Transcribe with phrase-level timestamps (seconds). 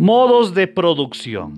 [0.00, 1.54] Modos de producción.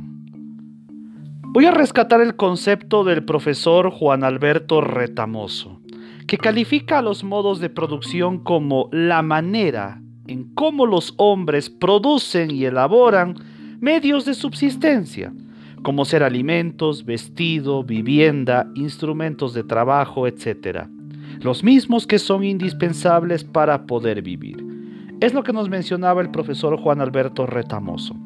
[1.48, 5.82] Voy a rescatar el concepto del profesor Juan Alberto Retamoso,
[6.26, 12.50] que califica a los modos de producción como la manera en cómo los hombres producen
[12.50, 13.34] y elaboran
[13.78, 15.34] medios de subsistencia,
[15.82, 20.86] como ser alimentos, vestido, vivienda, instrumentos de trabajo, etc.
[21.40, 24.64] Los mismos que son indispensables para poder vivir.
[25.20, 28.16] Es lo que nos mencionaba el profesor Juan Alberto Retamoso.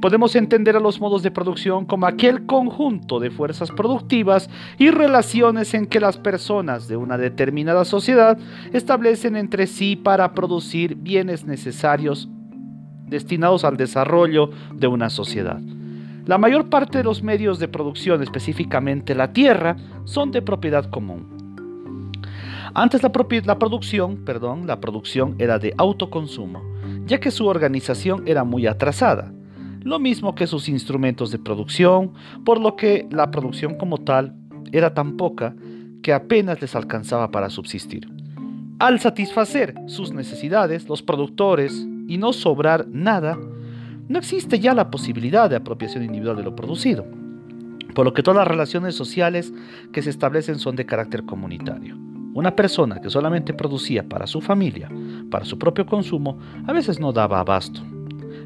[0.00, 5.74] Podemos entender a los modos de producción como aquel conjunto de fuerzas productivas y relaciones
[5.74, 8.38] en que las personas de una determinada sociedad
[8.72, 12.28] establecen entre sí para producir bienes necesarios
[13.06, 15.60] destinados al desarrollo de una sociedad.
[16.26, 21.38] La mayor parte de los medios de producción, específicamente la tierra, son de propiedad común.
[22.74, 26.62] Antes la, producción, perdón, la producción era de autoconsumo,
[27.06, 29.32] ya que su organización era muy atrasada,
[29.82, 32.12] lo mismo que sus instrumentos de producción,
[32.44, 34.34] por lo que la producción como tal
[34.72, 35.54] era tan poca
[36.02, 38.08] que apenas les alcanzaba para subsistir.
[38.78, 43.38] Al satisfacer sus necesidades, los productores, y no sobrar nada,
[44.08, 47.06] no existe ya la posibilidad de apropiación individual de lo producido,
[47.94, 49.52] por lo que todas las relaciones sociales
[49.92, 51.96] que se establecen son de carácter comunitario.
[52.32, 54.90] Una persona que solamente producía para su familia,
[55.30, 57.82] para su propio consumo, a veces no daba abasto.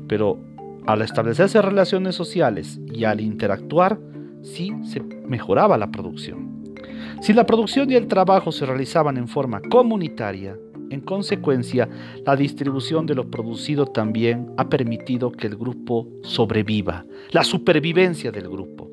[0.08, 0.40] Pero
[0.86, 3.98] al establecerse relaciones sociales y al interactuar,
[4.42, 6.74] sí se mejoraba la producción.
[7.20, 10.56] Si la producción y el trabajo se realizaban en forma comunitaria,
[10.90, 11.88] en consecuencia,
[12.26, 18.48] la distribución de lo producido también ha permitido que el grupo sobreviva, la supervivencia del
[18.48, 18.90] grupo.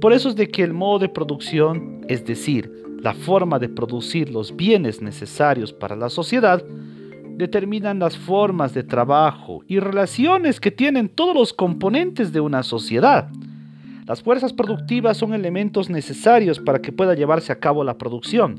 [0.00, 4.30] Por eso es de que el modo de producción, es decir, la forma de producir
[4.30, 6.64] los bienes necesarios para la sociedad,
[7.36, 13.28] determinan las formas de trabajo y relaciones que tienen todos los componentes de una sociedad.
[14.06, 18.56] Las fuerzas productivas son elementos necesarios para que pueda llevarse a cabo la producción.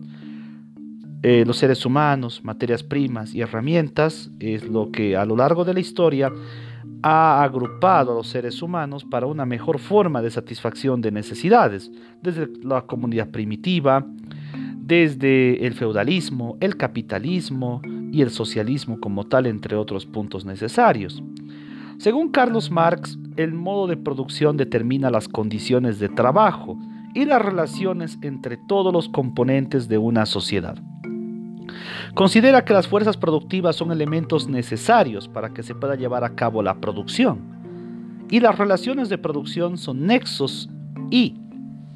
[1.24, 5.74] Eh, los seres humanos, materias primas y herramientas es lo que a lo largo de
[5.74, 6.32] la historia
[7.02, 12.48] ha agrupado a los seres humanos para una mejor forma de satisfacción de necesidades, desde
[12.64, 14.06] la comunidad primitiva,
[14.78, 17.82] desde el feudalismo, el capitalismo
[18.17, 21.22] y el socialismo como tal, entre otros puntos necesarios.
[22.00, 26.79] Según Carlos Marx, el modo de producción determina las condiciones de trabajo
[27.13, 30.78] y las relaciones entre todos los componentes de una sociedad.
[32.16, 36.63] Considera que las fuerzas productivas son elementos necesarios para que se pueda llevar a cabo
[36.63, 37.39] la producción,
[38.31, 40.72] y las relaciones de producción son nexos
[41.11, 41.35] y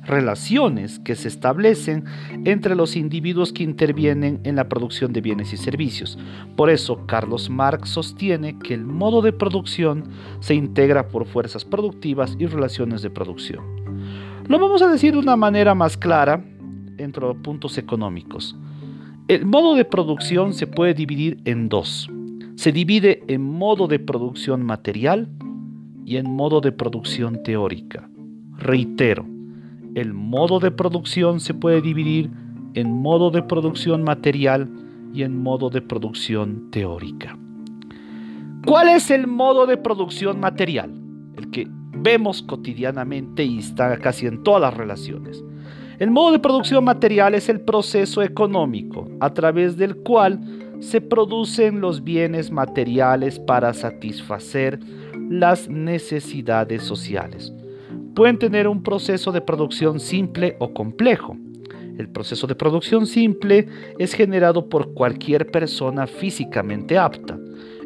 [0.04, 2.06] relaciones que se establecen
[2.46, 6.18] entre los individuos que intervienen en la producción de bienes y servicios.
[6.56, 12.36] Por eso, Carlos Marx sostiene que el modo de producción se integra por fuerzas productivas
[12.40, 13.64] y relaciones de producción.
[14.48, 16.44] Lo vamos a decir de una manera más clara
[16.98, 18.56] entre los puntos económicos.
[19.28, 22.10] El modo de producción se puede dividir en dos.
[22.56, 25.30] Se divide en modo de producción material
[26.06, 28.10] y en modo de producción teórica.
[28.58, 29.26] Reitero,
[29.96, 32.32] el modo de producción se puede dividir
[32.74, 34.70] en modo de producción material
[35.14, 37.38] y en modo de producción teórica.
[38.66, 40.92] ¿Cuál es el modo de producción material?
[41.36, 45.44] El que vemos cotidianamente y está casi en todas las relaciones.
[46.00, 50.40] El modo de producción material es el proceso económico a través del cual
[50.80, 54.80] se producen los bienes materiales para satisfacer
[55.30, 57.54] las necesidades sociales
[58.16, 61.38] pueden tener un proceso de producción simple o complejo.
[61.98, 63.68] El proceso de producción simple
[64.00, 67.38] es generado por cualquier persona físicamente apta,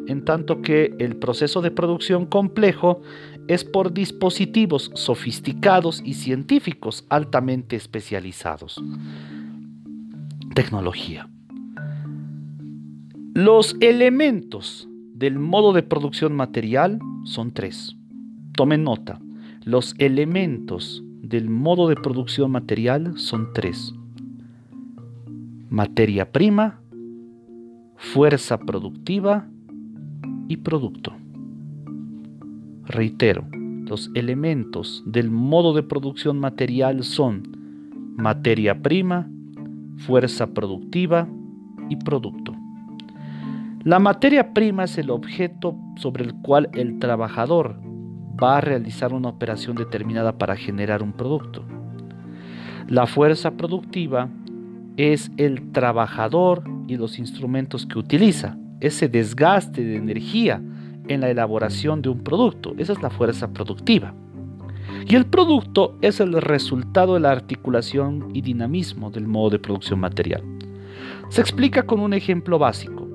[0.06, 3.02] en tanto que el proceso de producción complejo
[3.48, 8.82] es por dispositivos sofisticados y científicos altamente especializados.
[10.54, 11.28] Tecnología.
[13.34, 17.96] Los elementos del modo de producción material son tres.
[18.54, 19.20] Tomen nota.
[19.66, 23.92] Los elementos del modo de producción material son tres.
[25.68, 26.80] Materia prima,
[27.96, 29.48] fuerza productiva
[30.46, 31.14] y producto.
[32.84, 37.42] Reitero, los elementos del modo de producción material son
[38.14, 39.28] materia prima,
[39.96, 41.26] fuerza productiva
[41.88, 42.54] y producto.
[43.82, 47.80] La materia prima es el objeto sobre el cual el trabajador
[48.42, 51.64] va a realizar una operación determinada para generar un producto.
[52.88, 54.28] La fuerza productiva
[54.96, 60.62] es el trabajador y los instrumentos que utiliza, ese desgaste de energía
[61.08, 62.74] en la elaboración de un producto.
[62.78, 64.14] Esa es la fuerza productiva.
[65.08, 70.00] Y el producto es el resultado de la articulación y dinamismo del modo de producción
[70.00, 70.42] material.
[71.28, 73.06] Se explica con un ejemplo básico.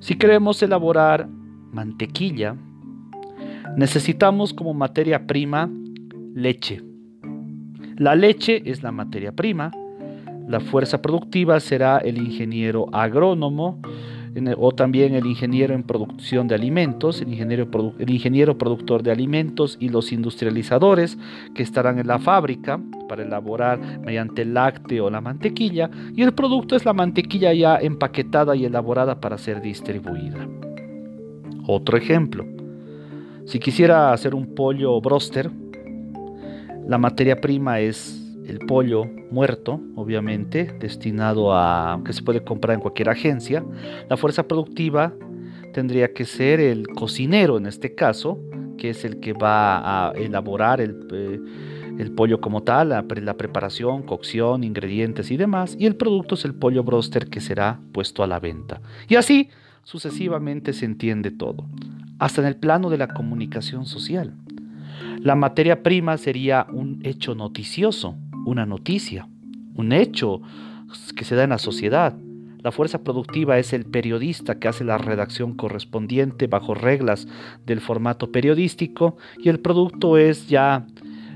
[0.00, 1.28] Si queremos elaborar
[1.72, 2.56] mantequilla,
[3.76, 5.70] necesitamos como materia prima
[6.34, 6.82] leche.
[7.96, 9.72] La leche es la materia prima.
[10.48, 13.80] La fuerza productiva será el ingeniero agrónomo
[14.56, 17.68] o también el ingeniero en producción de alimentos, el ingeniero,
[17.98, 21.18] el ingeniero productor de alimentos y los industrializadores
[21.54, 26.76] que estarán en la fábrica para elaborar mediante el lácteo la mantequilla y el producto
[26.76, 30.46] es la mantequilla ya empaquetada y elaborada para ser distribuida.
[31.66, 32.46] Otro ejemplo,
[33.48, 35.50] si quisiera hacer un pollo broster,
[36.86, 42.80] la materia prima es el pollo muerto, obviamente, destinado a que se puede comprar en
[42.82, 43.64] cualquier agencia.
[44.10, 45.14] La fuerza productiva
[45.72, 48.38] tendría que ser el cocinero en este caso,
[48.76, 54.02] que es el que va a elaborar el, eh, pollo como tal, la, la, preparación,
[54.02, 55.74] cocción, ingredientes y demás.
[55.78, 58.82] Y el producto es el pollo broster que será puesto a la venta.
[59.08, 59.48] Y así
[59.84, 61.64] sucesivamente se entiende todo,
[62.18, 64.34] hasta en el plano de la comunicación social.
[65.20, 68.16] La materia prima sería un hecho noticioso,
[68.46, 69.28] una noticia,
[69.74, 70.42] un hecho
[71.16, 72.16] que se da en la sociedad.
[72.62, 77.28] La fuerza productiva es el periodista que hace la redacción correspondiente bajo reglas
[77.66, 80.86] del formato periodístico y el producto es ya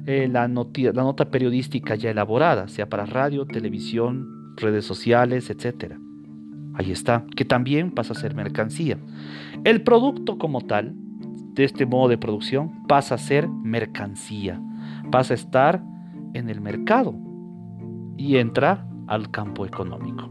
[0.06, 5.94] eh, la, la nota periodística ya elaborada, sea para radio, televisión, redes sociales, etc.
[6.74, 8.98] Ahí está, que también pasa a ser mercancía.
[9.64, 10.94] El producto como tal,
[11.54, 14.60] de este modo de producción, pasa a ser mercancía,
[15.10, 15.82] pasa a estar
[16.34, 17.14] en el mercado
[18.16, 20.30] y entra al campo económico.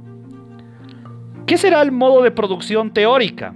[1.46, 3.54] ¿Qué será el modo de producción teórica?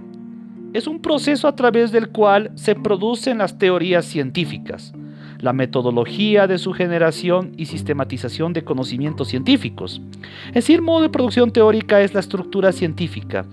[0.72, 4.92] Es un proceso a través del cual se producen las teorías científicas,
[5.38, 10.00] la metodología de su generación y sistematización de conocimientos científicos.
[10.48, 13.44] Es decir, modo de producción teórica es la estructura científica,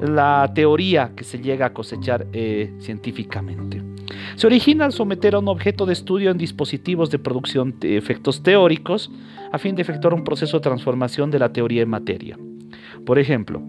[0.00, 3.82] la teoría que se llega a cosechar eh, científicamente.
[4.36, 8.42] Se origina al someter a un objeto de estudio en dispositivos de producción de efectos
[8.42, 9.10] teóricos
[9.52, 12.38] a fin de efectuar un proceso de transformación de la teoría en materia.
[13.04, 13.62] Por ejemplo,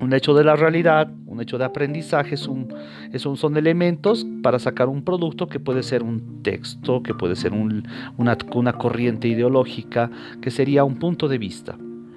[0.00, 5.46] un hecho de la realidad, un hecho de aprendizaje son elementos para sacar un producto
[5.46, 7.82] que puede ser un texto, que puede ser una,
[8.54, 10.10] una corriente ideológica,
[10.40, 11.76] que sería un punto de vista.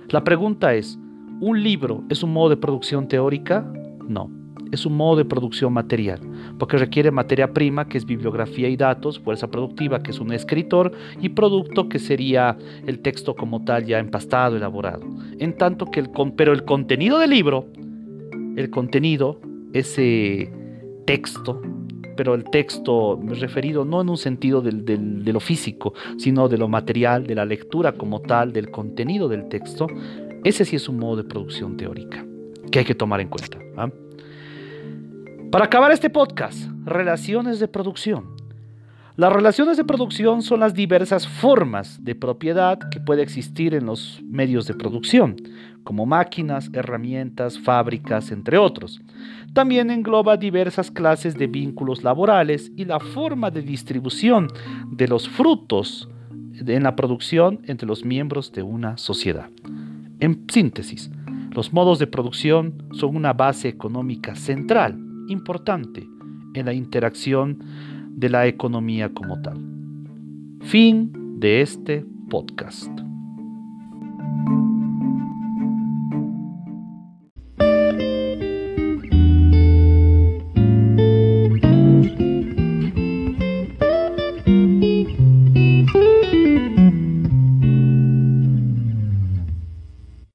[0.09, 0.97] La pregunta es,
[1.41, 3.65] ¿un libro es un modo de producción teórica?
[4.07, 4.39] No
[4.71, 6.19] es un modo de producción material,
[6.59, 10.91] porque requiere materia prima, que es bibliografía y datos, fuerza productiva, que es un escritor,
[11.19, 12.55] y producto, que sería
[12.85, 15.01] el texto como tal ya empastado, elaborado.
[15.39, 17.65] En tanto que el, pero el contenido del libro,
[18.59, 19.39] el contenido,
[19.71, 20.51] ese
[21.05, 21.61] texto,
[22.17, 27.25] pero el texto referido no en un sentido de lo físico, sino de lo material,
[27.25, 29.87] de la lectura como tal, del contenido del texto,
[30.43, 32.25] ese sí es un modo de producción teórica
[32.69, 33.57] que hay que tomar en cuenta.
[35.49, 38.37] Para acabar este podcast, relaciones de producción.
[39.15, 44.21] Las relaciones de producción son las diversas formas de propiedad que puede existir en los
[44.23, 45.35] medios de producción,
[45.89, 49.01] como máquinas, herramientas, fábricas, entre otros.
[49.53, 54.49] También engloba diversas clases de vínculos laborales y la forma de distribución
[54.91, 56.07] de los frutos
[56.59, 59.49] en la producción entre los miembros de una sociedad.
[60.19, 61.09] En síntesis,
[61.55, 64.95] los modos de producción son una base económica central
[65.27, 66.07] importante
[66.53, 67.63] en la interacción
[68.11, 69.57] de la economía como tal.
[70.61, 73.08] Fin de este podcast.